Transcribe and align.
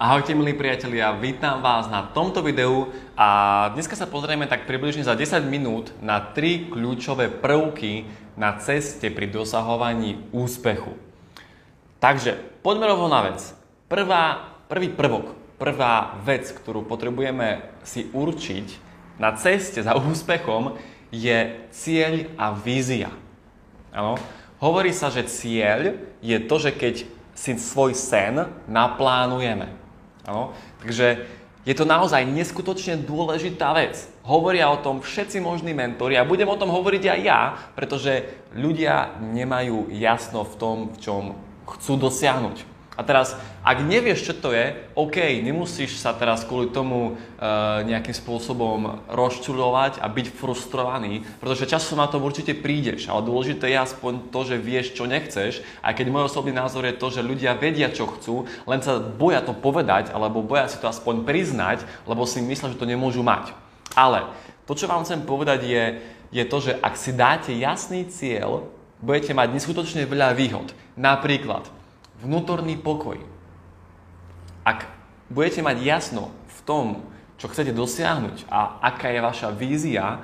Ahojte 0.00 0.32
milí 0.32 0.56
priatelia, 0.56 1.12
vítam 1.12 1.60
vás 1.60 1.84
na 1.84 2.00
tomto 2.00 2.40
videu 2.40 2.88
a 3.12 3.68
dneska 3.76 3.92
sa 3.92 4.08
pozrieme 4.08 4.48
tak 4.48 4.64
približne 4.64 5.04
za 5.04 5.12
10 5.12 5.44
minút 5.44 5.92
na 6.00 6.24
tri 6.24 6.72
kľúčové 6.72 7.28
prvky 7.28 8.08
na 8.32 8.56
ceste 8.56 9.12
pri 9.12 9.28
dosahovaní 9.28 10.24
úspechu. 10.32 10.96
Takže 12.00 12.32
poďme 12.64 12.88
rovno 12.88 13.12
na 13.12 13.28
vec. 13.28 13.44
Prvá, 13.92 14.56
prvý 14.72 14.88
prvok, 14.88 15.36
prvá 15.60 16.16
vec, 16.24 16.48
ktorú 16.48 16.80
potrebujeme 16.88 17.68
si 17.84 18.08
určiť 18.08 18.66
na 19.20 19.36
ceste 19.36 19.84
za 19.84 20.00
úspechom 20.00 20.80
je 21.12 21.68
cieľ 21.76 22.24
a 22.40 22.56
vízia. 22.56 23.12
Ano? 23.92 24.16
Hovorí 24.64 24.96
sa, 24.96 25.12
že 25.12 25.28
cieľ 25.28 25.92
je 26.24 26.40
to, 26.40 26.56
že 26.56 26.72
keď 26.72 27.04
si 27.36 27.52
svoj 27.60 27.92
sen 27.92 28.48
naplánujeme. 28.64 29.79
Ano? 30.30 30.54
Takže 30.78 31.26
je 31.66 31.74
to 31.74 31.82
naozaj 31.82 32.22
neskutočne 32.22 33.02
dôležitá 33.02 33.74
vec. 33.74 33.98
Hovoria 34.22 34.70
o 34.70 34.78
tom 34.78 35.02
všetci 35.02 35.42
možní 35.42 35.74
mentori 35.74 36.14
a 36.14 36.24
budem 36.24 36.46
o 36.46 36.56
tom 36.56 36.70
hovoriť 36.70 37.02
aj 37.10 37.20
ja, 37.20 37.40
pretože 37.74 38.30
ľudia 38.54 39.18
nemajú 39.18 39.90
jasno 39.90 40.46
v 40.46 40.54
tom, 40.54 40.76
v 40.94 40.96
čom 41.02 41.22
chcú 41.66 41.98
dosiahnuť. 41.98 42.69
A 43.00 43.04
teraz, 43.08 43.32
ak 43.64 43.80
nevieš, 43.80 44.28
čo 44.28 44.34
to 44.36 44.52
je, 44.52 44.76
OK, 44.92 45.40
nemusíš 45.40 45.96
sa 45.96 46.12
teraz 46.12 46.44
kvôli 46.44 46.68
tomu 46.68 47.16
e, 47.16 47.40
nejakým 47.88 48.12
spôsobom 48.12 49.08
rozčulovať 49.08 50.04
a 50.04 50.06
byť 50.12 50.26
frustrovaný, 50.28 51.24
pretože 51.40 51.64
časom 51.64 51.96
na 51.96 52.12
to 52.12 52.20
určite 52.20 52.60
prídeš, 52.60 53.08
ale 53.08 53.24
dôležité 53.24 53.72
je 53.72 53.80
aspoň 53.80 54.28
to, 54.28 54.44
že 54.44 54.60
vieš, 54.60 54.92
čo 54.92 55.08
nechceš, 55.08 55.64
aj 55.80 55.96
keď 55.96 56.12
môj 56.12 56.28
osobný 56.28 56.52
názor 56.52 56.84
je 56.84 57.00
to, 57.00 57.08
že 57.08 57.24
ľudia 57.24 57.56
vedia, 57.56 57.88
čo 57.88 58.04
chcú, 58.04 58.44
len 58.68 58.84
sa 58.84 59.00
boja 59.00 59.40
to 59.40 59.56
povedať, 59.56 60.12
alebo 60.12 60.44
boja 60.44 60.68
si 60.68 60.76
to 60.76 60.84
aspoň 60.84 61.24
priznať, 61.24 61.88
lebo 62.04 62.28
si 62.28 62.44
myslia, 62.44 62.68
že 62.68 62.76
to 62.76 62.84
nemôžu 62.84 63.24
mať. 63.24 63.56
Ale 63.96 64.28
to, 64.68 64.76
čo 64.76 64.92
vám 64.92 65.08
chcem 65.08 65.24
povedať, 65.24 65.64
je, 65.64 65.84
je 66.36 66.44
to, 66.44 66.56
že 66.60 66.76
ak 66.76 67.00
si 67.00 67.16
dáte 67.16 67.48
jasný 67.56 68.12
cieľ, 68.12 68.68
budete 69.00 69.32
mať 69.32 69.56
neskutočne 69.56 70.04
veľa 70.04 70.36
výhod. 70.36 70.76
Napríklad, 71.00 71.79
vnútorný 72.20 72.76
pokoj. 72.76 73.16
Ak 74.64 74.88
budete 75.32 75.64
mať 75.64 75.76
jasno 75.80 76.28
v 76.52 76.58
tom, 76.68 76.86
čo 77.40 77.48
chcete 77.48 77.72
dosiahnuť 77.72 78.44
a 78.52 78.84
aká 78.84 79.08
je 79.08 79.20
vaša 79.24 79.48
vízia, 79.56 80.20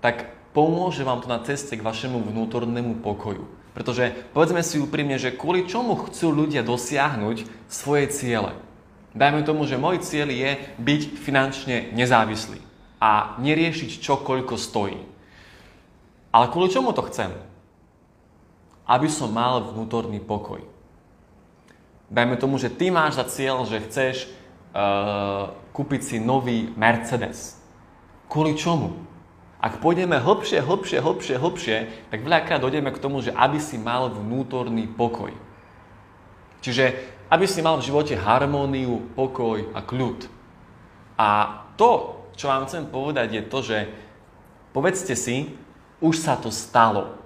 tak 0.00 0.32
pomôže 0.56 1.04
vám 1.04 1.20
to 1.20 1.28
na 1.28 1.44
ceste 1.44 1.76
k 1.76 1.84
vašemu 1.84 2.24
vnútornému 2.24 3.04
pokoju. 3.04 3.44
Pretože 3.76 4.10
povedzme 4.32 4.64
si 4.64 4.80
úprimne, 4.80 5.20
že 5.20 5.36
kvôli 5.36 5.68
čomu 5.68 5.94
chcú 6.08 6.32
ľudia 6.32 6.64
dosiahnuť 6.64 7.68
svoje 7.68 8.08
ciele. 8.10 8.56
Dajme 9.12 9.44
tomu, 9.44 9.68
že 9.68 9.78
môj 9.78 10.00
cieľ 10.00 10.32
je 10.32 10.50
byť 10.80 11.02
finančne 11.20 11.76
nezávislý 11.92 12.58
a 12.98 13.38
neriešiť 13.38 14.00
čo 14.00 14.18
koľko 14.18 14.56
stojí. 14.56 14.98
Ale 16.32 16.50
kvôli 16.50 16.72
čomu 16.72 16.96
to 16.96 17.04
chcem? 17.06 17.30
Aby 18.88 19.12
som 19.12 19.28
mal 19.28 19.62
vnútorný 19.68 20.18
pokoj 20.18 20.77
dajme 22.08 22.36
tomu, 22.40 22.56
že 22.56 22.72
ty 22.72 22.88
máš 22.88 23.20
za 23.20 23.24
cieľ, 23.28 23.64
že 23.68 23.84
chceš 23.84 24.16
uh, 24.72 25.52
kúpiť 25.76 26.00
si 26.02 26.16
nový 26.18 26.72
Mercedes. 26.74 27.60
Kvôli 28.28 28.56
čomu? 28.56 29.08
Ak 29.58 29.82
pôjdeme 29.82 30.22
hlbšie, 30.22 30.62
hlbšie, 30.62 31.02
hlbšie, 31.02 31.34
hlbšie, 31.34 31.76
tak 32.14 32.22
veľakrát 32.22 32.62
dojdeme 32.62 32.94
k 32.94 33.02
tomu, 33.02 33.18
že 33.18 33.34
aby 33.34 33.58
si 33.58 33.74
mal 33.74 34.06
vnútorný 34.06 34.86
pokoj. 34.86 35.34
Čiže 36.62 36.94
aby 37.28 37.44
si 37.44 37.60
mal 37.60 37.76
v 37.78 37.86
živote 37.90 38.14
harmóniu, 38.14 39.12
pokoj 39.18 39.74
a 39.74 39.82
kľud. 39.82 40.30
A 41.18 41.28
to, 41.74 42.22
čo 42.38 42.46
vám 42.48 42.70
chcem 42.70 42.86
povedať, 42.86 43.28
je 43.34 43.42
to, 43.50 43.58
že 43.66 43.78
povedzte 44.70 45.18
si, 45.18 45.58
už 45.98 46.14
sa 46.22 46.38
to 46.38 46.54
stalo. 46.54 47.18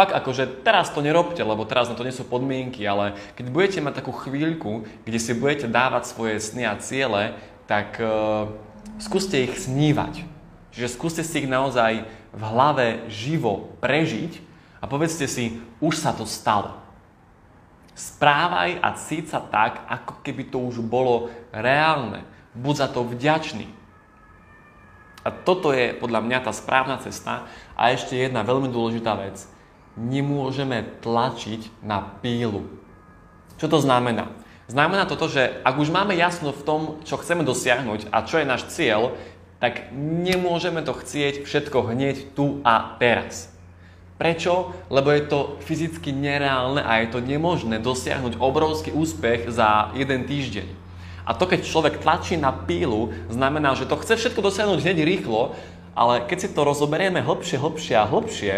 Fakt 0.00 0.16
akože 0.16 0.64
teraz 0.64 0.88
to 0.96 1.04
nerobte, 1.04 1.44
lebo 1.44 1.68
teraz 1.68 1.92
na 1.92 1.92
to 1.92 2.08
nie 2.08 2.16
sú 2.16 2.24
podmienky, 2.24 2.88
ale 2.88 3.20
keď 3.36 3.52
budete 3.52 3.78
mať 3.84 4.00
takú 4.00 4.16
chvíľku, 4.16 4.88
kde 5.04 5.18
si 5.20 5.36
budete 5.36 5.68
dávať 5.68 6.08
svoje 6.08 6.40
sny 6.40 6.64
a 6.64 6.80
ciele, 6.80 7.36
tak 7.68 8.00
uh, 8.00 8.48
skúste 8.96 9.44
ich 9.44 9.60
snívať. 9.60 10.24
Čiže 10.72 10.96
skúste 10.96 11.20
si 11.20 11.44
ich 11.44 11.52
naozaj 11.52 12.08
v 12.32 12.42
hlave 12.48 13.12
živo 13.12 13.76
prežiť 13.84 14.40
a 14.80 14.88
povedzte 14.88 15.28
si, 15.28 15.60
už 15.84 16.00
sa 16.00 16.16
to 16.16 16.24
stalo. 16.24 16.80
Správaj 17.92 18.80
a 18.80 18.96
cít 18.96 19.28
sa 19.28 19.44
tak, 19.44 19.84
ako 19.84 20.24
keby 20.24 20.48
to 20.48 20.64
už 20.64 20.80
bolo 20.80 21.28
reálne. 21.52 22.24
Buď 22.56 22.74
za 22.80 22.88
to 22.88 23.04
vďačný. 23.04 23.68
A 25.20 25.28
toto 25.28 25.76
je 25.76 25.92
podľa 25.92 26.24
mňa 26.24 26.48
tá 26.48 26.56
správna 26.56 26.96
cesta. 27.04 27.44
A 27.76 27.92
ešte 27.92 28.16
jedna 28.16 28.40
veľmi 28.40 28.72
dôležitá 28.72 29.12
vec– 29.20 29.44
nemôžeme 29.98 30.86
tlačiť 31.02 31.82
na 31.82 32.02
pílu. 32.22 32.66
Čo 33.58 33.66
to 33.66 33.78
znamená? 33.82 34.30
Znamená 34.70 35.02
toto, 35.04 35.26
že 35.26 35.58
ak 35.66 35.82
už 35.82 35.90
máme 35.90 36.14
jasno 36.14 36.54
v 36.54 36.62
tom, 36.62 36.80
čo 37.02 37.18
chceme 37.18 37.42
dosiahnuť 37.42 38.14
a 38.14 38.22
čo 38.22 38.38
je 38.38 38.46
náš 38.46 38.70
cieľ, 38.70 39.18
tak 39.58 39.92
nemôžeme 39.92 40.80
to 40.80 40.94
chcieť 40.94 41.42
všetko 41.44 41.90
hneď 41.90 42.32
tu 42.38 42.62
a 42.62 42.96
teraz. 42.96 43.50
Prečo? 44.16 44.72
Lebo 44.88 45.10
je 45.10 45.26
to 45.26 45.58
fyzicky 45.64 46.14
nereálne 46.14 46.80
a 46.80 47.02
je 47.02 47.12
to 47.12 47.20
nemožné 47.24 47.82
dosiahnuť 47.82 48.38
obrovský 48.38 48.94
úspech 48.94 49.50
za 49.50 49.90
jeden 49.96 50.24
týždeň. 50.24 50.68
A 51.28 51.36
to, 51.36 51.44
keď 51.44 51.66
človek 51.66 52.00
tlačí 52.00 52.40
na 52.40 52.54
pílu, 52.54 53.12
znamená, 53.28 53.76
že 53.76 53.84
to 53.84 54.00
chce 54.00 54.16
všetko 54.16 54.40
dosiahnuť 54.40 54.80
hneď 54.80 54.98
rýchlo, 55.04 55.52
ale 55.98 56.24
keď 56.24 56.38
si 56.40 56.48
to 56.54 56.64
rozoberieme 56.64 57.20
hlbšie, 57.20 57.60
hlbšie 57.60 57.94
a 57.98 58.08
hlbšie, 58.08 58.54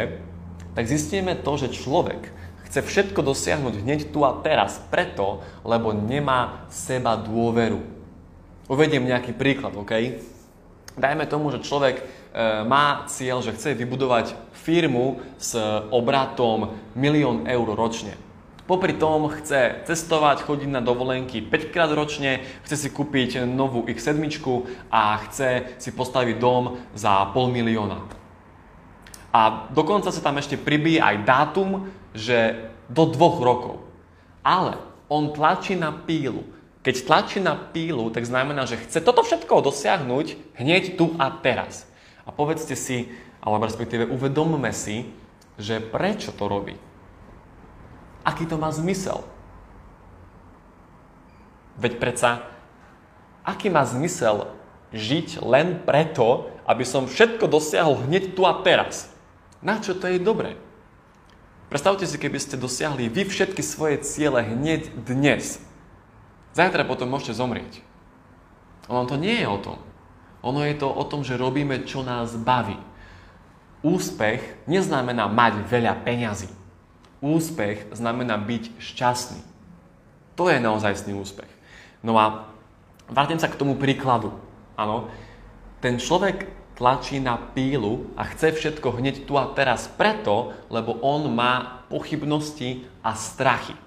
tak 0.72 0.88
zistíme 0.88 1.37
to, 1.37 1.53
že 1.60 1.77
človek 1.77 2.33
chce 2.72 2.81
všetko 2.81 3.21
dosiahnuť 3.21 3.84
hneď 3.84 4.00
tu 4.09 4.25
a 4.25 4.41
teraz 4.41 4.81
preto, 4.88 5.44
lebo 5.60 5.93
nemá 5.93 6.65
seba 6.72 7.21
dôveru. 7.21 7.84
Uvediem 8.65 9.05
nejaký 9.05 9.37
príklad, 9.37 9.77
OK? 9.77 9.93
Dajme 10.97 11.28
tomu, 11.28 11.53
že 11.53 11.61
človek 11.61 12.00
e, 12.00 12.05
má 12.65 13.05
cieľ, 13.12 13.44
že 13.44 13.53
chce 13.53 13.77
vybudovať 13.77 14.32
firmu 14.56 15.21
s 15.37 15.53
obratom 15.93 16.72
milión 16.97 17.44
eur 17.44 17.69
ročne. 17.77 18.16
Popri 18.65 18.97
tom 18.97 19.28
chce 19.28 19.84
cestovať, 19.84 20.49
chodiť 20.49 20.72
na 20.72 20.81
dovolenky 20.81 21.44
5 21.44 21.75
krát 21.75 21.93
ročne, 21.93 22.41
chce 22.65 22.77
si 22.77 22.88
kúpiť 22.88 23.44
novú 23.44 23.84
X7 23.84 24.16
a 24.88 25.21
chce 25.28 25.77
si 25.77 25.93
postaviť 25.93 26.41
dom 26.41 26.81
za 26.97 27.28
pol 27.37 27.53
milióna. 27.53 28.22
A 29.32 29.72
dokonca 29.72 30.12
sa 30.12 30.20
tam 30.20 30.37
ešte 30.37 30.60
pribíje 30.60 31.00
aj 31.00 31.25
dátum, 31.25 31.88
že 32.12 32.69
do 32.93 33.09
dvoch 33.09 33.41
rokov. 33.41 33.76
Ale 34.44 34.76
on 35.09 35.32
tlačí 35.32 35.72
na 35.72 35.88
pílu. 35.88 36.44
Keď 36.84 36.94
tlačí 37.09 37.38
na 37.41 37.56
pílu, 37.56 38.12
tak 38.12 38.28
znamená, 38.28 38.69
že 38.69 38.76
chce 38.76 39.00
toto 39.00 39.25
všetko 39.25 39.65
dosiahnuť 39.65 40.59
hneď 40.60 41.00
tu 41.00 41.16
a 41.16 41.32
teraz. 41.32 41.88
A 42.26 42.34
povedzte 42.34 42.76
si, 42.76 43.09
alebo 43.41 43.65
respektíve 43.65 44.10
uvedomme 44.10 44.69
si, 44.75 45.09
že 45.56 45.81
prečo 45.81 46.34
to 46.34 46.44
robí. 46.50 46.76
Aký 48.26 48.44
to 48.44 48.59
má 48.59 48.69
zmysel? 48.75 49.25
Veď 51.78 52.03
predsa, 52.03 52.31
aký 53.47 53.72
má 53.72 53.87
zmysel 53.87 54.50
žiť 54.93 55.41
len 55.41 55.81
preto, 55.82 56.53
aby 56.69 56.84
som 56.84 57.09
všetko 57.09 57.49
dosiahol 57.49 58.04
hneď 58.04 58.37
tu 58.37 58.44
a 58.44 58.60
teraz? 58.60 59.12
Na 59.62 59.78
čo 59.78 59.95
to 59.95 60.11
je 60.11 60.19
dobré? 60.19 60.59
Predstavte 61.71 62.05
si, 62.05 62.19
keby 62.19 62.37
ste 62.37 62.61
dosiahli 62.61 63.09
vy 63.09 63.25
všetky 63.25 63.62
svoje 63.65 64.03
ciele 64.05 64.45
hneď 64.45 64.93
dnes. 65.06 65.62
Zajtra 66.53 66.85
potom 66.85 67.09
môžete 67.09 67.38
zomrieť. 67.38 67.81
Ono 68.93 69.09
to 69.09 69.17
nie 69.17 69.41
je 69.41 69.49
o 69.49 69.56
tom. 69.56 69.79
Ono 70.43 70.61
je 70.67 70.75
to 70.75 70.91
o 70.91 71.05
tom, 71.06 71.23
že 71.23 71.38
robíme, 71.38 71.87
čo 71.87 72.03
nás 72.03 72.35
baví. 72.35 72.76
Úspech 73.81 74.67
neznamená 74.67 75.31
mať 75.31 75.64
veľa 75.64 76.03
peňazí. 76.03 76.50
Úspech 77.23 77.94
znamená 77.94 78.35
byť 78.37 78.82
šťastný. 78.82 79.41
To 80.35 80.50
je 80.50 80.59
naozajstný 80.59 81.14
úspech. 81.14 81.49
No 82.03 82.19
a 82.19 82.50
vrátim 83.06 83.38
sa 83.38 83.47
k 83.47 83.56
tomu 83.56 83.79
príkladu. 83.79 84.35
Áno, 84.75 85.06
ten 85.79 86.03
človek 86.03 86.50
tlačí 86.82 87.23
na 87.23 87.38
pílu 87.38 88.11
a 88.19 88.26
chce 88.26 88.50
všetko 88.58 88.99
hneď 88.99 89.23
tu 89.23 89.38
a 89.38 89.46
teraz 89.55 89.87
preto, 89.87 90.50
lebo 90.67 90.99
on 90.99 91.31
má 91.31 91.87
pochybnosti 91.87 92.82
a 93.06 93.14
strachy. 93.14 93.79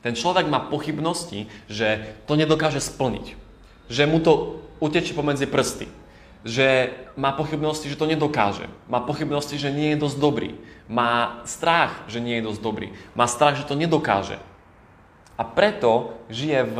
Ten 0.00 0.16
človek 0.16 0.48
má 0.48 0.56
pochybnosti, 0.56 1.52
že 1.68 2.16
to 2.24 2.40
nedokáže 2.40 2.80
splniť. 2.80 3.36
Že 3.92 4.02
mu 4.08 4.24
to 4.24 4.64
utečie 4.80 5.12
pomedzi 5.12 5.44
prsty. 5.44 5.92
Že 6.48 6.96
má 7.20 7.36
pochybnosti, 7.36 7.92
že 7.92 8.00
to 8.00 8.08
nedokáže. 8.08 8.64
Má 8.88 9.04
pochybnosti, 9.04 9.60
že 9.60 9.68
nie 9.68 9.92
je 9.92 10.00
dosť 10.00 10.16
dobrý. 10.16 10.56
Má 10.88 11.44
strach, 11.44 12.08
že 12.08 12.24
nie 12.24 12.40
je 12.40 12.48
dosť 12.48 12.60
dobrý. 12.64 12.96
Má 13.12 13.28
strach, 13.28 13.60
že 13.60 13.68
to 13.68 13.76
nedokáže. 13.76 14.40
A 15.36 15.44
preto 15.44 16.16
žije 16.32 16.64
v 16.64 16.78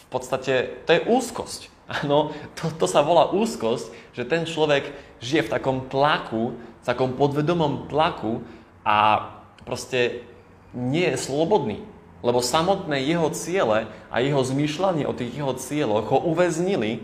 v 0.00 0.04
podstate 0.08 0.82
to 0.88 0.90
je 0.96 1.06
úzkosť. 1.06 1.70
Áno, 1.90 2.30
to, 2.54 2.70
to 2.78 2.86
sa 2.86 3.02
volá 3.02 3.34
úzkosť, 3.34 3.90
že 4.14 4.22
ten 4.22 4.46
človek 4.46 4.94
žije 5.18 5.50
v 5.50 5.52
takom 5.58 5.90
tlaku, 5.90 6.54
v 6.54 6.84
takom 6.86 7.18
podvedomom 7.18 7.90
tlaku 7.90 8.46
a 8.86 9.26
proste 9.66 10.22
nie 10.70 11.02
je 11.10 11.18
slobodný. 11.18 11.82
Lebo 12.22 12.38
samotné 12.38 13.02
jeho 13.02 13.26
ciele 13.34 13.90
a 14.06 14.22
jeho 14.22 14.38
zmýšľanie 14.38 15.02
o 15.02 15.16
tých 15.16 15.34
jeho 15.34 15.50
cieľoch 15.58 16.06
ho 16.14 16.18
uväznili. 16.30 17.02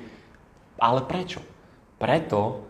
Ale 0.78 1.02
prečo? 1.02 1.42
Preto, 1.98 2.62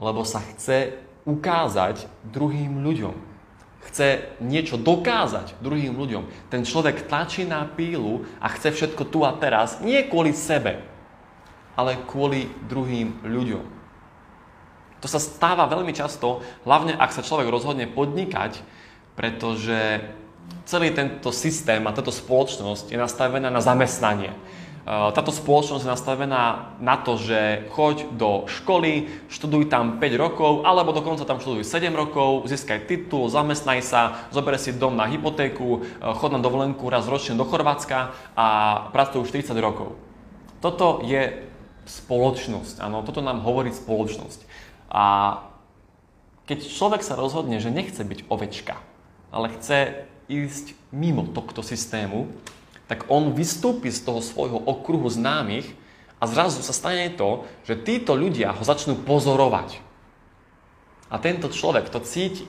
lebo 0.00 0.24
sa 0.24 0.40
chce 0.40 0.96
ukázať 1.28 2.08
druhým 2.32 2.80
ľuďom. 2.80 3.12
Chce 3.92 4.24
niečo 4.40 4.80
dokázať 4.80 5.60
druhým 5.60 5.92
ľuďom. 5.92 6.48
Ten 6.48 6.64
človek 6.64 7.04
tlačí 7.12 7.44
na 7.44 7.68
pílu 7.68 8.24
a 8.40 8.48
chce 8.56 8.72
všetko 8.72 9.04
tu 9.12 9.20
a 9.28 9.36
teraz, 9.36 9.84
nie 9.84 10.00
kvôli 10.08 10.32
sebe, 10.32 10.80
ale 11.78 12.02
kvôli 12.10 12.50
druhým 12.66 13.22
ľuďom. 13.22 13.78
To 14.98 15.06
sa 15.06 15.22
stáva 15.22 15.70
veľmi 15.70 15.94
často, 15.94 16.42
hlavne 16.66 16.98
ak 16.98 17.14
sa 17.14 17.22
človek 17.22 17.46
rozhodne 17.46 17.86
podnikať, 17.86 18.58
pretože 19.14 20.02
celý 20.66 20.90
tento 20.90 21.30
systém 21.30 21.86
a 21.86 21.94
táto 21.94 22.10
spoločnosť 22.10 22.90
je 22.90 22.98
nastavená 22.98 23.46
na 23.46 23.62
zamestnanie. 23.62 24.34
E, 24.34 24.36
táto 25.14 25.30
spoločnosť 25.30 25.86
je 25.86 25.94
nastavená 25.94 26.74
na 26.82 26.98
to, 26.98 27.14
že 27.14 27.70
choď 27.70 28.10
do 28.10 28.50
školy, 28.50 29.06
študuj 29.30 29.70
tam 29.70 30.02
5 30.02 30.18
rokov, 30.18 30.66
alebo 30.66 30.90
dokonca 30.90 31.22
tam 31.22 31.38
študuj 31.38 31.62
7 31.62 31.94
rokov, 31.94 32.50
získaj 32.50 32.90
titul, 32.90 33.30
zamestnaj 33.30 33.80
sa, 33.86 34.28
zober 34.34 34.58
si 34.58 34.74
dom 34.74 34.98
na 34.98 35.06
hypotéku, 35.06 35.78
e, 35.78 36.10
chod 36.18 36.34
na 36.34 36.42
dovolenku 36.42 36.90
raz 36.90 37.06
ročne 37.06 37.38
do 37.38 37.46
Chorvátska 37.46 38.12
a 38.34 38.46
pracuj 38.90 39.30
40 39.30 39.54
rokov. 39.62 39.94
Toto 40.58 41.06
je 41.06 41.47
spoločnosť, 41.88 42.84
áno, 42.84 43.00
toto 43.00 43.24
nám 43.24 43.40
hovorí 43.40 43.72
spoločnosť. 43.72 44.44
A 44.92 45.04
keď 46.44 46.68
človek 46.68 47.02
sa 47.04 47.16
rozhodne, 47.16 47.60
že 47.60 47.72
nechce 47.72 48.00
byť 48.00 48.28
ovečka, 48.28 48.76
ale 49.32 49.52
chce 49.56 50.08
ísť 50.28 50.76
mimo 50.92 51.24
tohto 51.32 51.64
systému, 51.64 52.28
tak 52.88 53.04
on 53.12 53.36
vystúpi 53.36 53.92
z 53.92 54.00
toho 54.00 54.24
svojho 54.24 54.56
okruhu 54.56 55.08
známych 55.12 55.68
a 56.20 56.24
zrazu 56.24 56.64
sa 56.64 56.72
stane 56.72 57.12
to, 57.12 57.44
že 57.68 57.80
títo 57.84 58.16
ľudia 58.16 58.56
ho 58.56 58.62
začnú 58.64 58.96
pozorovať. 59.04 59.84
A 61.08 61.16
tento 61.20 61.52
človek 61.52 61.88
to 61.92 62.00
cíti. 62.00 62.48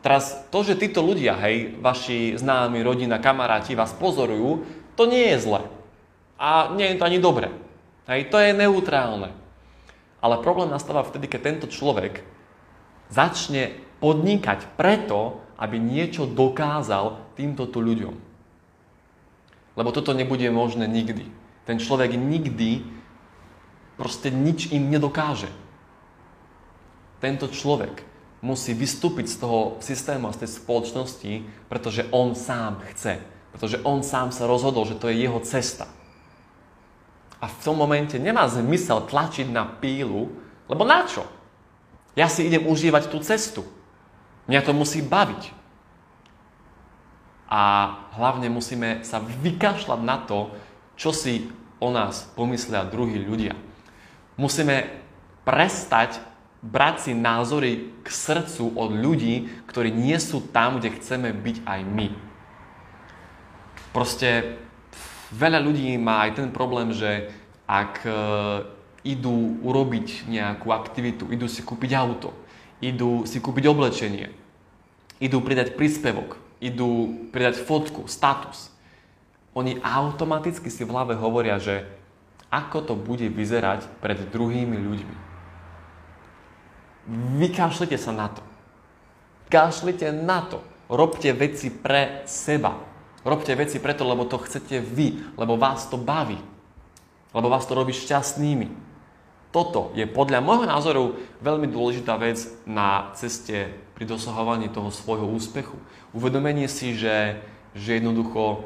Teraz 0.00 0.48
to, 0.52 0.64
že 0.64 0.80
títo 0.80 1.04
ľudia, 1.04 1.36
hej, 1.44 1.76
vaši 1.80 2.36
známi, 2.36 2.80
rodina, 2.80 3.20
kamaráti 3.20 3.76
vás 3.76 3.92
pozorujú, 3.96 4.64
to 4.96 5.04
nie 5.04 5.34
je 5.34 5.44
zle. 5.44 5.60
A 6.36 6.72
nie 6.76 6.92
je 6.92 6.96
to 7.00 7.04
ani 7.08 7.18
dobre. 7.20 7.52
Hej, 8.06 8.30
to 8.30 8.38
je 8.38 8.54
neutrálne. 8.54 9.34
Ale 10.22 10.42
problém 10.42 10.70
nastáva 10.70 11.02
vtedy, 11.02 11.26
keď 11.26 11.40
tento 11.42 11.66
človek 11.66 12.22
začne 13.10 13.74
podnikať 13.98 14.78
preto, 14.78 15.42
aby 15.58 15.78
niečo 15.78 16.28
dokázal 16.28 17.34
týmto 17.34 17.66
ľuďom. 17.68 18.14
Lebo 19.76 19.90
toto 19.92 20.16
nebude 20.16 20.48
možné 20.48 20.88
nikdy. 20.88 21.28
Ten 21.68 21.76
človek 21.76 22.16
nikdy 22.16 22.86
proste 23.98 24.30
nič 24.32 24.72
im 24.72 24.88
nedokáže. 24.88 25.50
Tento 27.20 27.48
človek 27.48 28.04
musí 28.44 28.76
vystúpiť 28.76 29.26
z 29.26 29.36
toho 29.40 29.58
systému 29.80 30.28
a 30.28 30.36
z 30.36 30.44
tej 30.44 30.50
spoločnosti, 30.62 31.32
pretože 31.66 32.06
on 32.12 32.36
sám 32.36 32.84
chce. 32.92 33.18
Pretože 33.56 33.80
on 33.82 34.04
sám 34.04 34.30
sa 34.30 34.44
rozhodol, 34.44 34.84
že 34.84 35.00
to 35.00 35.08
je 35.08 35.16
jeho 35.24 35.40
cesta. 35.40 35.88
A 37.46 37.50
v 37.54 37.62
tom 37.62 37.78
momente 37.78 38.18
nemá 38.18 38.50
zmysel 38.50 39.06
tlačiť 39.06 39.46
na 39.54 39.62
pílu, 39.62 40.34
lebo 40.66 40.82
na 40.82 41.06
čo? 41.06 41.22
Ja 42.18 42.26
si 42.26 42.42
idem 42.42 42.66
užívať 42.66 43.06
tú 43.06 43.22
cestu. 43.22 43.62
Mňa 44.50 44.66
to 44.66 44.74
musí 44.74 44.98
baviť. 44.98 45.54
A 47.46 47.94
hlavne 48.18 48.50
musíme 48.50 49.06
sa 49.06 49.22
vykašľať 49.22 50.00
na 50.02 50.18
to, 50.26 50.50
čo 50.98 51.14
si 51.14 51.46
o 51.78 51.94
nás 51.94 52.26
pomyslia 52.34 52.82
druhí 52.82 53.22
ľudia. 53.22 53.54
Musíme 54.34 54.90
prestať 55.46 56.18
brať 56.66 56.96
si 56.98 57.12
názory 57.14 57.94
k 58.02 58.08
srdcu 58.10 58.74
od 58.74 58.90
ľudí, 58.90 59.46
ktorí 59.70 59.94
nie 59.94 60.18
sú 60.18 60.42
tam, 60.50 60.82
kde 60.82 60.98
chceme 60.98 61.30
byť 61.30 61.56
aj 61.62 61.80
my. 61.86 62.08
Proste 63.94 64.58
veľa 65.36 65.60
ľudí 65.60 66.00
má 66.00 66.24
aj 66.24 66.40
ten 66.40 66.48
problém, 66.48 66.96
že 66.96 67.28
ak 67.68 68.02
e, 68.02 68.10
idú 69.04 69.60
urobiť 69.60 70.24
nejakú 70.26 70.72
aktivitu, 70.72 71.28
idú 71.28 71.46
si 71.46 71.60
kúpiť 71.60 71.92
auto, 71.92 72.32
idú 72.80 73.28
si 73.28 73.38
kúpiť 73.38 73.64
oblečenie, 73.68 74.32
idú 75.20 75.44
pridať 75.44 75.76
príspevok, 75.76 76.40
idú 76.58 77.28
pridať 77.30 77.60
fotku, 77.60 78.08
status. 78.08 78.72
Oni 79.52 79.76
automaticky 79.80 80.68
si 80.72 80.82
v 80.84 80.92
hlave 80.92 81.16
hovoria, 81.16 81.60
že 81.60 81.84
ako 82.48 82.92
to 82.92 82.94
bude 82.96 83.24
vyzerať 83.28 83.88
pred 84.00 84.16
druhými 84.32 84.76
ľuďmi. 84.76 85.16
Vykašlite 87.38 87.96
sa 87.96 88.10
na 88.10 88.28
to. 88.30 88.42
Kašlite 89.46 90.10
na 90.10 90.42
to. 90.42 90.58
Robte 90.90 91.30
veci 91.34 91.70
pre 91.70 92.26
seba. 92.26 92.95
Robte 93.26 93.58
veci 93.58 93.82
preto, 93.82 94.06
lebo 94.06 94.22
to 94.22 94.38
chcete 94.38 94.78
vy, 94.78 95.34
lebo 95.34 95.58
vás 95.58 95.90
to 95.90 95.98
baví. 95.98 96.38
Lebo 97.34 97.50
vás 97.50 97.66
to 97.66 97.74
robí 97.74 97.90
šťastnými. 97.90 98.70
Toto 99.50 99.90
je 99.98 100.06
podľa 100.06 100.38
môjho 100.38 100.70
názoru 100.70 101.18
veľmi 101.42 101.66
dôležitá 101.66 102.14
vec 102.22 102.38
na 102.62 103.10
ceste 103.18 103.74
pri 103.98 104.06
dosahovaní 104.06 104.70
toho 104.70 104.94
svojho 104.94 105.26
úspechu. 105.26 105.74
Uvedomenie 106.14 106.70
si, 106.70 106.94
že, 106.94 107.42
že 107.74 107.98
jednoducho 107.98 108.62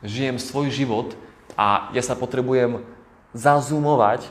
žijem 0.00 0.40
svoj 0.40 0.72
život 0.72 1.12
a 1.52 1.92
ja 1.92 2.00
sa 2.00 2.16
potrebujem 2.16 2.80
zazumovať 3.36 4.24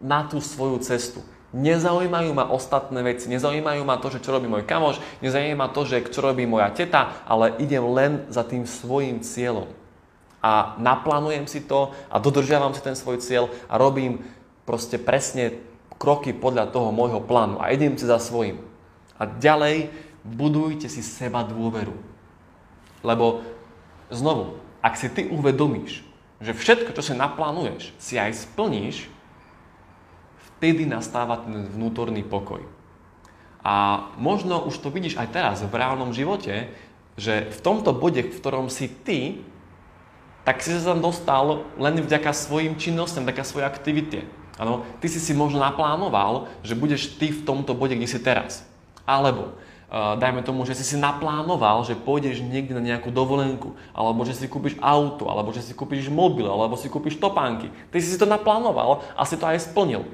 na 0.00 0.24
tú 0.24 0.40
svoju 0.40 0.80
cestu. 0.80 1.20
Nezaujímajú 1.48 2.36
ma 2.36 2.52
ostatné 2.52 3.00
veci, 3.00 3.32
nezaujímajú 3.32 3.80
ma 3.80 3.96
to, 3.96 4.12
že 4.12 4.20
čo 4.20 4.36
robí 4.36 4.44
môj 4.44 4.68
kamoš, 4.68 5.00
nezaujíma 5.24 5.64
ma 5.64 5.72
to, 5.72 5.88
že 5.88 6.12
čo 6.12 6.20
robí 6.20 6.44
moja 6.44 6.68
teta, 6.68 7.24
ale 7.24 7.56
idem 7.56 7.80
len 7.88 8.28
za 8.28 8.44
tým 8.44 8.68
svojim 8.68 9.24
cieľom. 9.24 9.72
A 10.44 10.76
naplánujem 10.76 11.48
si 11.48 11.64
to 11.64 11.96
a 12.12 12.20
dodržiavam 12.20 12.76
si 12.76 12.84
ten 12.84 12.92
svoj 12.92 13.24
cieľ 13.24 13.48
a 13.66 13.80
robím 13.80 14.20
proste 14.68 15.00
presne 15.00 15.56
kroky 15.96 16.36
podľa 16.36 16.68
toho 16.68 16.92
môjho 16.92 17.24
plánu 17.24 17.58
a 17.58 17.72
idem 17.72 17.96
si 17.96 18.04
za 18.04 18.20
svojím. 18.20 18.60
A 19.16 19.26
ďalej 19.26 19.90
budujte 20.22 20.86
si 20.86 21.00
seba 21.00 21.42
dôveru. 21.42 21.96
Lebo 23.00 23.40
znovu, 24.12 24.60
ak 24.84 24.94
si 25.00 25.08
ty 25.08 25.26
uvedomíš, 25.32 26.04
že 26.38 26.54
všetko, 26.54 26.94
čo 26.94 27.02
si 27.02 27.18
naplánuješ, 27.18 27.90
si 27.98 28.14
aj 28.14 28.36
splníš, 28.36 29.10
vtedy 30.58 30.90
nastáva 30.90 31.38
ten 31.46 31.70
vnútorný 31.70 32.26
pokoj. 32.26 32.66
A 33.62 34.08
možno 34.18 34.66
už 34.66 34.82
to 34.82 34.90
vidíš 34.90 35.14
aj 35.14 35.28
teraz 35.30 35.56
v 35.62 35.70
reálnom 35.70 36.10
živote, 36.10 36.74
že 37.18 37.50
v 37.50 37.58
tomto 37.62 37.94
bode, 37.94 38.26
v 38.26 38.34
ktorom 38.34 38.66
si 38.66 38.90
ty, 38.90 39.42
tak 40.42 40.62
si 40.62 40.74
sa 40.74 40.94
tam 40.94 41.02
dostal 41.02 41.66
len 41.78 42.00
vďaka 42.02 42.34
svojim 42.34 42.78
činnostiam, 42.78 43.26
vďaka 43.26 43.44
svojej 43.44 43.66
aktivite. 43.68 44.18
Áno, 44.58 44.82
ty 44.98 45.06
si 45.06 45.22
si 45.22 45.30
možno 45.36 45.62
naplánoval, 45.62 46.50
že 46.66 46.74
budeš 46.74 47.14
ty 47.20 47.30
v 47.30 47.44
tomto 47.46 47.78
bode, 47.78 47.94
kde 47.94 48.10
si 48.10 48.18
teraz. 48.18 48.66
Alebo 49.06 49.54
uh, 49.54 50.18
dajme 50.18 50.42
tomu, 50.42 50.66
že 50.66 50.74
si 50.74 50.82
si 50.82 50.96
naplánoval, 50.98 51.86
že 51.86 51.94
pôjdeš 51.94 52.42
niekde 52.42 52.74
na 52.74 52.82
nejakú 52.82 53.14
dovolenku, 53.14 53.78
alebo 53.94 54.26
že 54.26 54.34
si 54.34 54.50
kúpiš 54.50 54.74
auto, 54.82 55.30
alebo 55.30 55.54
že 55.54 55.62
si 55.62 55.76
kúpiš 55.76 56.10
mobil, 56.10 56.48
alebo 56.48 56.74
si 56.74 56.90
kúpiš 56.90 57.22
topánky. 57.22 57.70
Ty 57.94 57.98
si 58.02 58.10
si 58.10 58.18
to 58.18 58.26
naplánoval 58.26 59.06
a 59.14 59.22
si 59.22 59.38
to 59.38 59.46
aj 59.46 59.62
splnil. 59.62 60.08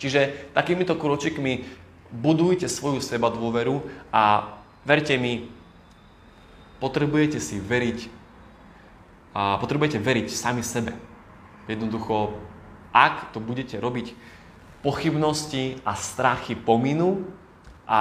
Čiže 0.00 0.50
takýmito 0.56 0.96
kročikmi 0.96 1.68
budujte 2.10 2.66
svoju 2.66 3.04
seba 3.04 3.28
dôveru 3.28 3.84
a 4.10 4.56
verte 4.82 5.14
mi, 5.20 5.46
potrebujete 6.80 7.36
si 7.38 7.60
veriť 7.60 7.98
a 9.36 9.60
potrebujete 9.60 10.00
veriť 10.00 10.26
sami 10.32 10.64
sebe. 10.64 10.96
Jednoducho 11.68 12.34
ak 12.90 13.30
to 13.30 13.38
budete 13.38 13.78
robiť, 13.78 14.14
pochybnosti 14.82 15.78
a 15.86 15.94
strachy 15.94 16.58
pominú 16.58 17.28
a 17.86 18.00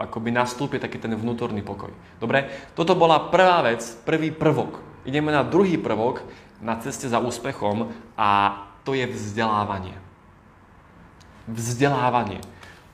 akoby 0.00 0.32
nastúpi 0.32 0.80
taký 0.80 0.96
ten 0.96 1.12
vnútorný 1.12 1.60
pokoj. 1.60 1.92
Dobre? 2.18 2.48
Toto 2.72 2.96
bola 2.96 3.30
prvá 3.30 3.60
vec, 3.62 3.84
prvý 4.08 4.32
prvok. 4.32 4.80
Ideme 5.04 5.30
na 5.30 5.44
druhý 5.44 5.76
prvok 5.76 6.24
na 6.64 6.76
ceste 6.80 7.06
za 7.06 7.20
úspechom 7.20 7.92
a 8.16 8.56
to 8.82 8.96
je 8.96 9.04
vzdelávanie. 9.04 10.09
Vzdelávanie. 11.50 12.38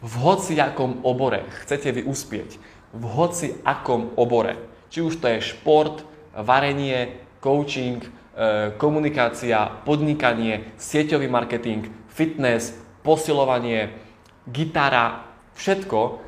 V 0.01 0.15
hoci 0.25 0.57
akom 0.57 1.05
obore 1.05 1.45
chcete 1.65 1.93
vy 1.93 2.09
uspieť, 2.09 2.57
v 2.97 3.05
hoci 3.05 3.61
akom 3.65 4.17
obore, 4.17 4.57
či 4.89 5.05
už 5.05 5.21
to 5.21 5.29
je 5.29 5.45
šport, 5.45 6.05
varenie, 6.33 7.21
coaching, 7.45 8.01
komunikácia, 8.81 9.81
podnikanie, 9.85 10.73
sieťový 10.77 11.29
marketing, 11.29 11.89
fitness, 12.13 12.73
posilovanie, 13.05 13.93
gitara, 14.49 15.25
všetko 15.57 16.21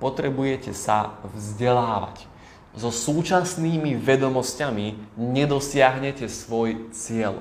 potrebujete 0.00 0.72
sa 0.72 1.20
vzdelávať. 1.32 2.28
So 2.74 2.90
súčasnými 2.90 3.94
vedomosťami 3.94 5.14
nedosiahnete 5.14 6.26
svoj 6.26 6.90
cieľ. 6.90 7.38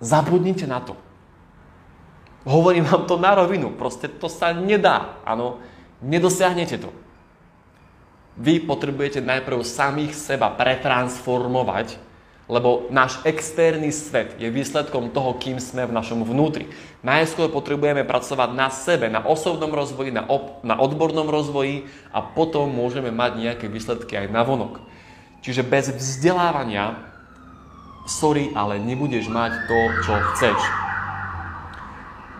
Zabudnite 0.00 0.64
na 0.64 0.80
to. 0.80 0.96
Hovorím 2.46 2.86
vám 2.86 3.10
to 3.10 3.18
na 3.18 3.34
rovinu, 3.34 3.74
proste 3.74 4.06
to 4.06 4.30
sa 4.30 4.54
nedá, 4.54 5.18
áno, 5.26 5.58
nedosiahnete 5.98 6.78
to. 6.78 6.94
Vy 8.38 8.62
potrebujete 8.62 9.18
najprv 9.18 9.66
samých 9.66 10.14
seba 10.14 10.54
pretransformovať, 10.54 11.98
lebo 12.46 12.86
náš 12.94 13.18
externý 13.26 13.90
svet 13.90 14.38
je 14.38 14.46
výsledkom 14.46 15.10
toho, 15.10 15.34
kým 15.34 15.58
sme 15.58 15.90
v 15.90 15.96
našom 15.96 16.22
vnútri. 16.22 16.70
Najskôr 17.02 17.50
potrebujeme 17.50 18.06
pracovať 18.06 18.50
na 18.54 18.70
sebe, 18.70 19.10
na 19.10 19.26
osobnom 19.26 19.74
rozvoji, 19.74 20.14
na, 20.14 20.22
op- 20.30 20.62
na 20.62 20.78
odbornom 20.78 21.26
rozvoji 21.26 21.90
a 22.14 22.22
potom 22.22 22.70
môžeme 22.70 23.10
mať 23.10 23.42
nejaké 23.42 23.66
výsledky 23.66 24.14
aj 24.14 24.30
na 24.30 24.46
vonok. 24.46 24.78
Čiže 25.42 25.66
bez 25.66 25.90
vzdelávania, 25.90 26.94
sorry, 28.06 28.54
ale 28.54 28.78
nebudeš 28.78 29.26
mať 29.26 29.66
to, 29.66 29.78
čo 30.06 30.14
chceš. 30.30 30.85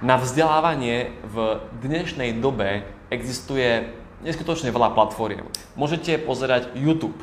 Na 0.05 0.21
vzdelávanie 0.21 1.17
v 1.25 1.57
dnešnej 1.81 2.37
dobe 2.37 2.85
existuje 3.09 3.89
neskutočne 4.21 4.69
veľa 4.69 4.93
platform. 4.93 5.49
Môžete 5.73 6.21
pozerať 6.21 6.77
YouTube, 6.77 7.17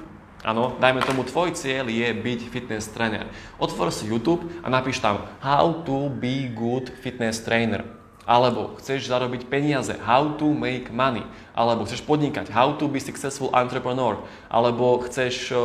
Áno, 0.44 0.76
dajme 0.76 1.00
tomu, 1.08 1.24
tvoj 1.24 1.56
cieľ 1.56 1.88
je 1.88 2.12
byť 2.12 2.40
fitness 2.52 2.92
trainer. 2.92 3.32
Otvor 3.62 3.96
si 3.96 4.12
YouTube 4.12 4.44
a 4.60 4.68
napíš 4.68 5.00
tam 5.00 5.24
How 5.40 5.86
to 5.88 6.12
be 6.12 6.52
good 6.52 6.92
fitness 7.00 7.40
trainer. 7.46 7.88
Alebo 8.28 8.76
chceš 8.82 9.08
zarobiť 9.08 9.48
peniaze, 9.48 9.96
how 10.04 10.36
to 10.36 10.52
make 10.52 10.92
money. 10.92 11.24
Alebo 11.56 11.88
chceš 11.88 12.04
podnikať, 12.04 12.52
how 12.52 12.76
to 12.76 12.92
be 12.92 13.00
successful 13.00 13.54
entrepreneur. 13.56 14.20
Alebo 14.52 15.00
chceš, 15.08 15.54
eh, 15.54 15.60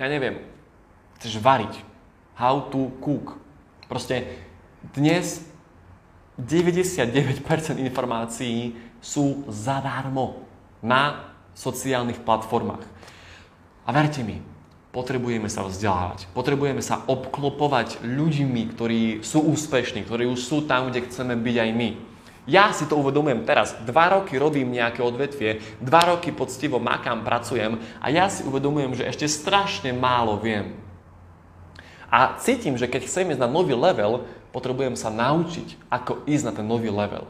ja 0.00 0.06
neviem, 0.08 0.40
chceš 1.20 1.36
variť, 1.42 1.74
how 2.38 2.64
to 2.72 2.94
cook. 3.04 3.36
Proste 3.90 4.24
dnes 4.96 5.44
99% 6.36 7.80
informácií 7.80 8.76
sú 9.00 9.48
zadarmo 9.48 10.44
na 10.84 11.32
sociálnych 11.56 12.20
platformách. 12.20 12.84
A 13.86 13.90
verte 13.94 14.20
mi, 14.20 14.44
potrebujeme 14.92 15.48
sa 15.48 15.64
vzdelávať. 15.64 16.28
Potrebujeme 16.36 16.84
sa 16.84 17.04
obklopovať 17.08 18.04
ľuďmi, 18.04 18.62
ktorí 18.76 19.02
sú 19.24 19.44
úspešní, 19.48 20.04
ktorí 20.04 20.28
už 20.28 20.40
sú 20.40 20.68
tam, 20.68 20.92
kde 20.92 21.08
chceme 21.08 21.36
byť 21.36 21.56
aj 21.56 21.70
my. 21.72 21.90
Ja 22.46 22.70
si 22.70 22.86
to 22.86 22.96
uvedomujem 23.00 23.42
teraz. 23.42 23.74
Dva 23.82 24.16
roky 24.16 24.38
robím 24.38 24.70
nejaké 24.70 25.02
odvetvie, 25.02 25.58
dva 25.82 26.14
roky 26.14 26.30
poctivo 26.30 26.78
makám, 26.78 27.26
pracujem 27.26 27.82
a 27.98 28.06
ja 28.08 28.30
si 28.30 28.46
uvedomujem, 28.46 28.94
že 28.94 29.08
ešte 29.08 29.26
strašne 29.26 29.90
málo 29.90 30.38
viem. 30.38 30.78
A 32.06 32.38
cítim, 32.38 32.78
že 32.78 32.86
keď 32.86 33.10
chcem 33.10 33.34
ísť 33.34 33.42
na 33.42 33.50
nový 33.50 33.74
level, 33.74 34.24
potrebujem 34.56 34.96
sa 34.96 35.12
naučiť, 35.12 35.76
ako 35.92 36.24
ísť 36.24 36.44
na 36.48 36.52
ten 36.56 36.64
nový 36.64 36.88
level. 36.88 37.28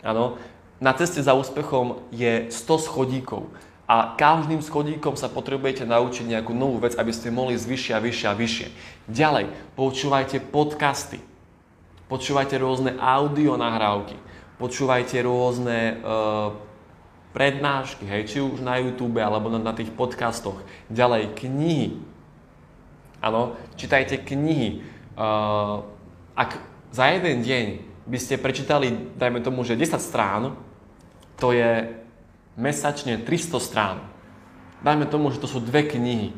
Áno, 0.00 0.40
na 0.80 0.96
ceste 0.96 1.20
za 1.20 1.36
úspechom 1.36 2.00
je 2.08 2.48
100 2.48 2.88
schodíkov 2.88 3.52
a 3.84 4.16
každým 4.16 4.64
schodíkom 4.64 5.12
sa 5.20 5.28
potrebujete 5.28 5.84
naučiť 5.84 6.32
nejakú 6.32 6.56
novú 6.56 6.80
vec, 6.80 6.96
aby 6.96 7.12
ste 7.12 7.28
mohli 7.28 7.60
vyššie 7.60 7.92
a 7.92 8.00
vyššie 8.00 8.26
a 8.32 8.34
vyššie. 8.34 8.68
Ďalej, 9.12 9.52
počúvajte 9.76 10.40
podcasty, 10.40 11.20
počúvajte 12.08 12.56
rôzne 12.56 12.96
audio 12.96 13.60
nahrávky, 13.60 14.16
počúvajte 14.56 15.20
rôzne 15.20 16.00
uh, 16.00 16.56
prednášky, 17.36 18.08
hej, 18.08 18.22
či 18.24 18.38
už 18.40 18.64
na 18.64 18.80
YouTube 18.80 19.20
alebo 19.20 19.52
na, 19.52 19.60
na 19.60 19.76
tých 19.76 19.92
podcastoch. 19.92 20.64
Ďalej, 20.88 21.36
knihy. 21.36 22.00
Áno, 23.20 23.60
čítajte 23.76 24.16
knihy. 24.16 24.80
Uh, 25.12 25.84
ak 26.32 26.60
za 26.92 27.08
jeden 27.12 27.44
deň 27.44 27.66
by 28.08 28.18
ste 28.18 28.40
prečítali, 28.40 29.14
dajme 29.16 29.40
tomu, 29.44 29.62
že 29.62 29.78
10 29.78 30.00
strán, 30.02 30.56
to 31.38 31.52
je 31.54 31.92
mesačne 32.56 33.20
300 33.20 33.58
strán. 33.62 33.98
Dajme 34.82 35.06
tomu, 35.06 35.30
že 35.30 35.38
to 35.38 35.46
sú 35.46 35.62
dve 35.62 35.86
knihy. 35.86 36.34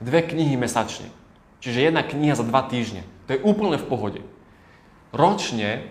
Dve 0.00 0.24
knihy 0.24 0.56
mesačne. 0.56 1.12
Čiže 1.60 1.92
jedna 1.92 2.04
kniha 2.04 2.36
za 2.36 2.44
dva 2.44 2.64
týždne. 2.64 3.04
To 3.28 3.36
je 3.36 3.44
úplne 3.44 3.76
v 3.80 3.88
pohode. 3.88 4.20
Ročne 5.12 5.88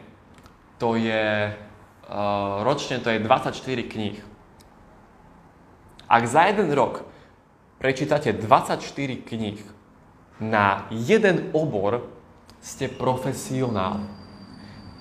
to 0.77 0.99
je, 0.99 1.53
uh, 1.53 2.55
ročne 2.65 2.99
to 2.99 3.09
je 3.09 3.21
24 3.21 3.57
kníh. 3.87 4.17
Ak 6.09 6.27
za 6.29 6.45
jeden 6.45 6.69
rok 6.75 7.07
prečítate 7.81 8.35
24 8.35 8.83
kníh 9.23 9.61
na 10.37 10.85
jeden 10.91 11.49
obor, 11.57 12.09
ste 12.63 12.87
profesionál. 12.87 13.99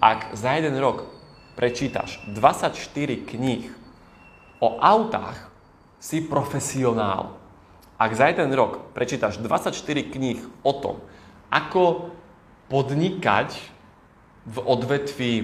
Ak 0.02 0.34
za 0.34 0.58
jeden 0.58 0.74
rok 0.82 1.06
prečítaš 1.54 2.18
24 2.26 2.74
kníh 3.22 3.70
o 4.58 4.82
autách 4.82 5.38
si 6.02 6.18
profesionál. 6.18 7.38
Ak 7.94 8.18
za 8.18 8.26
jeden 8.26 8.50
rok 8.50 8.90
prečítaš 8.90 9.38
24 9.38 9.78
kníh 10.10 10.42
o 10.66 10.72
tom, 10.74 10.98
ako 11.54 12.10
podnikať 12.66 13.54
v 14.42 14.56
odvetví 14.58 15.34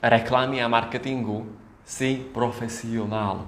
reklamy 0.00 0.64
a 0.64 0.72
marketingu, 0.72 1.44
si 1.84 2.24
profesionál. 2.32 3.44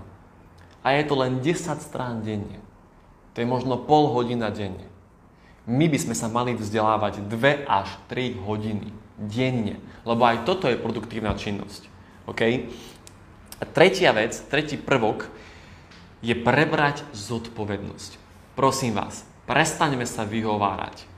A 0.85 0.92
je 1.00 1.02
to 1.09 1.16
len 1.16 1.40
10 1.40 1.80
strán 1.80 2.21
denne. 2.21 2.61
To 3.33 3.40
je 3.40 3.49
možno 3.49 3.80
pol 3.80 4.12
hodina 4.12 4.52
denne. 4.52 4.94
My 5.64 5.88
by 5.88 5.97
sme 5.97 6.12
sa 6.12 6.28
mali 6.28 6.52
vzdelávať 6.52 7.25
2 7.25 7.64
až 7.64 7.88
3 8.12 8.37
hodiny 8.44 8.92
denne, 9.16 9.80
lebo 10.04 10.23
aj 10.28 10.44
toto 10.44 10.68
je 10.68 10.76
produktívna 10.76 11.33
činnosť. 11.33 11.88
Okay? 12.28 12.68
A 13.61 13.64
tretia 13.64 14.12
vec, 14.12 14.37
tretí 14.52 14.76
prvok 14.76 15.25
je 16.21 16.37
prebrať 16.37 17.00
zodpovednosť. 17.16 18.21
Prosím 18.52 18.97
vás, 19.00 19.25
prestaňme 19.49 20.04
sa 20.04 20.28
vyhovárať. 20.28 21.09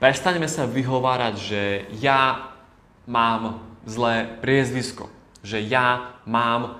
Prestaňme 0.00 0.48
sa 0.48 0.64
vyhovárať, 0.64 1.34
že 1.38 1.62
ja 2.00 2.52
mám 3.06 3.62
zlé 3.84 4.26
priezvisko, 4.40 5.12
že 5.44 5.62
ja 5.62 6.18
mám 6.26 6.60
e, 6.66 6.70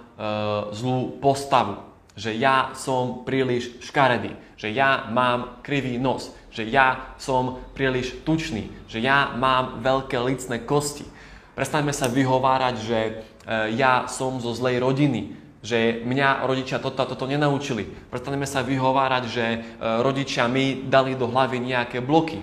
zlú 0.75 1.19
postavu, 1.19 1.83
že 2.19 2.35
ja 2.35 2.75
som 2.75 3.23
príliš 3.23 3.79
škaredý, 3.83 4.35
že 4.59 4.71
ja 4.71 5.07
mám 5.11 5.63
krivý 5.63 5.97
nos, 5.99 6.35
že 6.53 6.69
ja 6.69 7.17
som 7.17 7.65
príliš 7.73 8.23
tučný, 8.29 8.69
že 8.87 9.01
ja 9.01 9.33
mám 9.35 9.81
veľké 9.81 10.21
licné 10.21 10.61
kosti. 10.63 11.09
Prestaňme 11.57 11.93
sa 11.93 12.09
vyhovárať, 12.09 12.75
že 12.81 12.99
E, 13.43 13.75
ja 13.75 14.07
som 14.07 14.39
zo 14.39 14.55
zlej 14.55 14.79
rodiny, 14.79 15.35
že 15.63 16.03
mňa 16.07 16.47
rodičia 16.47 16.79
toto 16.79 17.03
a 17.03 17.11
toto 17.11 17.27
nenaučili. 17.27 17.87
Prestaneme 18.11 18.47
sa 18.47 18.63
vyhovárať, 18.63 19.25
že 19.27 19.45
e, 19.47 19.59
rodičia 20.03 20.47
mi 20.47 20.87
dali 20.87 21.19
do 21.19 21.27
hlavy 21.27 21.59
nejaké 21.59 21.99
bloky. 21.99 22.39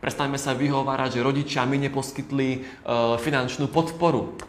Prestaňme 0.00 0.40
sa 0.40 0.56
vyhovárať, 0.56 1.20
že 1.20 1.26
rodičia 1.26 1.68
mi 1.68 1.76
neposkytli 1.84 2.48
e, 2.48 2.58
finančnú 3.20 3.68
podporu. 3.68 4.40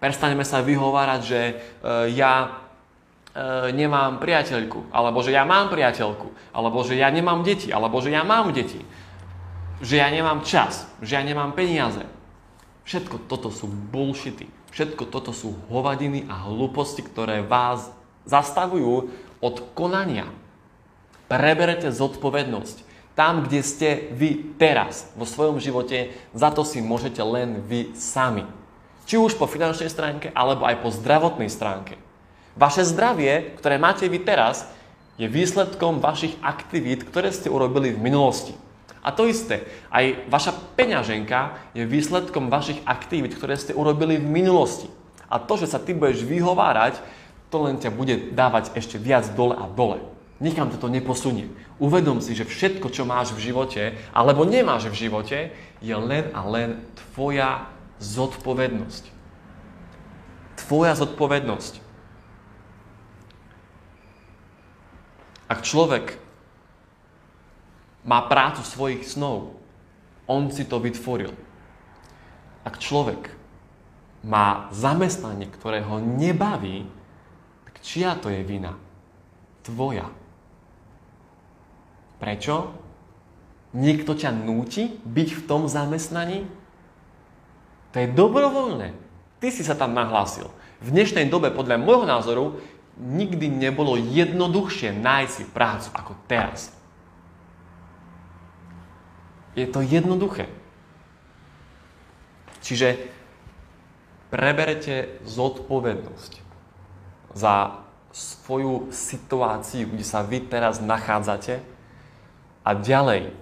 Prestaneme 0.00 0.44
sa 0.44 0.60
vyhovárať, 0.60 1.20
že 1.24 1.40
ja 2.12 2.63
nemám 3.74 4.22
priateľku, 4.22 4.94
alebo 4.94 5.18
že 5.18 5.34
ja 5.34 5.42
mám 5.42 5.66
priateľku, 5.66 6.54
alebo 6.54 6.86
že 6.86 6.94
ja 6.94 7.10
nemám 7.10 7.42
deti, 7.42 7.74
alebo 7.74 7.98
že 7.98 8.14
ja 8.14 8.22
mám 8.22 8.54
deti. 8.54 8.78
Že 9.82 9.94
ja 9.98 10.08
nemám 10.08 10.46
čas, 10.46 10.86
že 11.02 11.18
ja 11.18 11.22
nemám 11.26 11.50
peniaze. 11.50 12.06
Všetko 12.86 13.26
toto 13.26 13.50
sú 13.50 13.66
bullshity. 13.66 14.46
Všetko 14.70 15.10
toto 15.10 15.34
sú 15.34 15.58
hovadiny 15.66 16.30
a 16.30 16.46
hlúposti, 16.46 17.02
ktoré 17.02 17.42
vás 17.42 17.90
zastavujú 18.26 19.10
od 19.42 19.56
konania. 19.74 20.30
Preberete 21.26 21.90
zodpovednosť. 21.90 22.86
Tam, 23.14 23.46
kde 23.46 23.62
ste 23.62 24.10
vy 24.10 24.58
teraz 24.58 25.10
vo 25.14 25.22
svojom 25.22 25.62
živote, 25.62 26.10
za 26.34 26.50
to 26.50 26.66
si 26.66 26.82
môžete 26.82 27.22
len 27.22 27.62
vy 27.62 27.94
sami. 27.94 28.42
Či 29.06 29.18
už 29.18 29.38
po 29.38 29.46
finančnej 29.46 29.90
stránke, 29.90 30.34
alebo 30.34 30.66
aj 30.66 30.82
po 30.82 30.90
zdravotnej 30.90 31.46
stránke. 31.46 32.03
Vaše 32.54 32.86
zdravie, 32.86 33.58
ktoré 33.58 33.82
máte 33.82 34.06
vy 34.06 34.22
teraz, 34.22 34.70
je 35.18 35.30
výsledkom 35.30 36.02
vašich 36.02 36.34
aktivít, 36.42 37.06
ktoré 37.06 37.30
ste 37.30 37.50
urobili 37.50 37.94
v 37.94 38.02
minulosti. 38.02 38.54
A 39.04 39.12
to 39.12 39.28
isté, 39.28 39.68
aj 39.92 40.26
vaša 40.32 40.52
peňaženka 40.80 41.60
je 41.76 41.84
výsledkom 41.84 42.48
vašich 42.48 42.80
aktivít, 42.88 43.36
ktoré 43.36 43.54
ste 43.60 43.76
urobili 43.76 44.16
v 44.16 44.26
minulosti. 44.26 44.88
A 45.28 45.36
to, 45.36 45.60
že 45.60 45.68
sa 45.68 45.82
ty 45.82 45.92
budeš 45.92 46.24
vyhovárať, 46.24 46.98
to 47.52 47.60
len 47.62 47.76
ťa 47.78 47.92
bude 47.92 48.32
dávať 48.32 48.72
ešte 48.74 48.96
viac 48.96 49.28
dole 49.36 49.54
a 49.54 49.68
dole. 49.68 50.00
Nikam 50.42 50.72
to 50.72 50.90
neposunie. 50.90 51.46
Uvedom 51.78 52.18
si, 52.18 52.34
že 52.34 52.48
všetko, 52.48 52.90
čo 52.90 53.06
máš 53.06 53.30
v 53.36 53.50
živote, 53.50 53.94
alebo 54.10 54.42
nemáš 54.42 54.90
v 54.90 55.06
živote, 55.06 55.54
je 55.78 55.94
len 55.94 56.30
a 56.34 56.42
len 56.42 56.82
tvoja 56.96 57.70
zodpovednosť. 58.02 59.04
Tvoja 60.64 60.98
zodpovednosť. 60.98 61.84
Človek 65.64 66.20
má 68.04 68.28
prácu 68.28 68.60
svojich 68.60 69.08
snov, 69.08 69.56
on 70.28 70.52
si 70.52 70.68
to 70.68 70.76
vytvoril. 70.76 71.32
Ak 72.68 72.76
človek 72.76 73.32
má 74.24 74.68
zamestnanie, 74.72 75.48
ktoré 75.48 75.80
ho 75.80 76.00
nebaví, 76.00 76.84
tak 77.64 77.80
čia 77.80 78.16
to 78.16 78.28
je 78.28 78.44
vina? 78.44 78.76
Tvoja. 79.64 80.08
Prečo? 82.20 82.72
Niekto 83.72 84.16
ťa 84.16 84.32
núti 84.32 85.00
byť 85.02 85.28
v 85.32 85.42
tom 85.48 85.68
zamestnaní? 85.68 86.44
To 87.92 87.96
je 88.00 88.08
dobrovoľné. 88.12 88.96
Ty 89.40 89.48
si 89.48 89.64
sa 89.64 89.76
tam 89.76 89.96
nahlásil. 89.96 90.48
V 90.84 90.88
dnešnej 90.92 91.28
dobe, 91.32 91.52
podľa 91.52 91.80
môjho 91.80 92.06
názoru, 92.08 92.44
nikdy 92.98 93.50
nebolo 93.50 93.98
jednoduchšie 93.98 94.94
nájsť 94.94 95.32
si 95.34 95.44
prácu 95.50 95.88
ako 95.94 96.12
teraz. 96.30 96.70
Je 99.54 99.66
to 99.70 99.82
jednoduché. 99.82 100.50
Čiže 102.64 102.96
preberete 104.30 105.20
zodpovednosť 105.26 106.32
za 107.34 107.84
svoju 108.14 108.94
situáciu, 108.94 109.90
kde 109.90 110.06
sa 110.06 110.22
vy 110.22 110.46
teraz 110.46 110.78
nachádzate 110.78 111.62
a 112.62 112.70
ďalej 112.78 113.34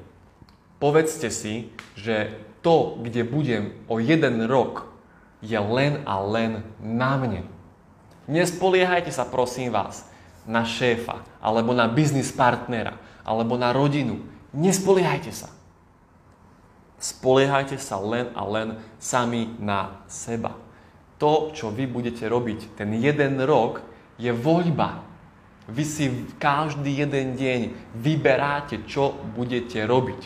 povedzte 0.83 1.31
si, 1.31 1.71
že 1.95 2.35
to, 2.67 2.99
kde 2.99 3.23
budem 3.23 3.79
o 3.87 4.03
jeden 4.03 4.51
rok, 4.51 4.91
je 5.39 5.55
len 5.55 6.03
a 6.03 6.19
len 6.19 6.67
na 6.83 7.15
mne. 7.15 7.52
Nespoliehajte 8.33 9.13
sa, 9.13 9.29
prosím 9.29 9.77
vás, 9.77 10.09
na 10.49 10.65
šéfa, 10.65 11.21
alebo 11.45 11.77
na 11.77 11.85
biznis 11.85 12.33
partnera, 12.33 12.97
alebo 13.29 13.61
na 13.61 13.77
rodinu. 13.77 14.25
Nespoliehajte 14.57 15.33
sa. 15.37 15.53
Spoliehajte 16.97 17.77
sa 17.77 18.01
len 18.01 18.33
a 18.33 18.43
len 18.49 18.81
sami 18.97 19.53
na 19.61 20.01
seba. 20.09 20.57
To, 21.21 21.53
čo 21.53 21.69
vy 21.69 21.85
budete 21.85 22.25
robiť 22.25 22.73
ten 22.75 22.97
jeden 22.97 23.37
rok, 23.45 23.85
je 24.17 24.33
voľba. 24.33 25.05
Vy 25.69 25.85
si 25.87 26.05
každý 26.41 27.05
jeden 27.05 27.39
deň 27.39 27.61
vyberáte, 27.95 28.83
čo 28.89 29.15
budete 29.37 29.85
robiť. 29.87 30.23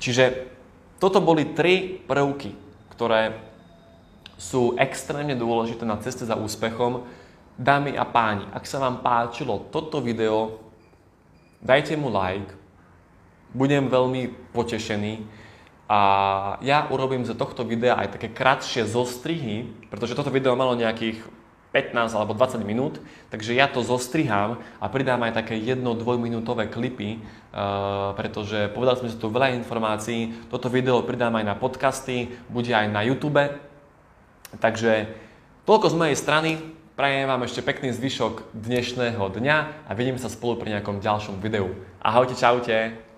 Čiže 0.00 0.24
toto 1.00 1.20
boli 1.24 1.56
tri 1.56 2.00
prvky, 2.04 2.52
ktoré 2.92 3.49
sú 4.40 4.72
extrémne 4.80 5.36
dôležité 5.36 5.84
na 5.84 6.00
ceste 6.00 6.24
za 6.24 6.32
úspechom. 6.32 7.04
Dámy 7.60 7.92
a 8.00 8.08
páni, 8.08 8.48
ak 8.56 8.64
sa 8.64 8.80
vám 8.80 9.04
páčilo 9.04 9.68
toto 9.68 10.00
video, 10.00 10.56
dajte 11.60 11.92
mu 12.00 12.08
like, 12.08 12.56
budem 13.52 13.92
veľmi 13.92 14.32
potešený. 14.56 15.20
A 15.92 16.00
ja 16.64 16.88
urobím 16.88 17.28
z 17.28 17.36
tohto 17.36 17.68
videa 17.68 18.00
aj 18.00 18.16
také 18.16 18.32
kratšie 18.32 18.88
zostrihy, 18.88 19.68
pretože 19.92 20.16
toto 20.16 20.32
video 20.32 20.56
malo 20.56 20.72
nejakých 20.72 21.20
15 21.70 22.16
alebo 22.16 22.32
20 22.34 22.64
minút, 22.64 22.98
takže 23.30 23.54
ja 23.54 23.70
to 23.70 23.84
zostrihám 23.84 24.58
a 24.82 24.86
pridám 24.90 25.22
aj 25.22 25.44
také 25.44 25.54
jedno 25.54 25.94
dvojminútové 25.94 26.66
klipy, 26.66 27.22
uh, 27.22 28.10
pretože 28.18 28.72
povedal 28.74 28.98
som 28.98 29.06
si 29.06 29.14
tu 29.14 29.30
veľa 29.30 29.54
informácií, 29.62 30.50
toto 30.50 30.66
video 30.66 30.98
pridám 31.06 31.38
aj 31.38 31.44
na 31.46 31.54
podcasty, 31.54 32.34
bude 32.50 32.74
aj 32.74 32.90
na 32.90 33.06
YouTube, 33.06 33.38
takže 34.58 35.12
toľko 35.68 35.86
z 35.92 35.98
mojej 36.00 36.16
strany, 36.18 36.50
prajem 36.98 37.28
vám 37.28 37.46
ešte 37.46 37.62
pekný 37.62 37.94
zvyšok 37.94 38.56
dnešného 38.56 39.22
dňa 39.22 39.56
a 39.86 39.90
vidíme 39.94 40.18
sa 40.18 40.32
spolu 40.32 40.58
pri 40.58 40.78
nejakom 40.78 40.98
ďalšom 40.98 41.38
videu. 41.38 41.70
Ahojte, 42.02 42.34
čaute! 42.34 43.09